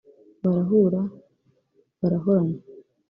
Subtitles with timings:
[0.43, 1.01] barahura
[1.99, 2.57] barahorana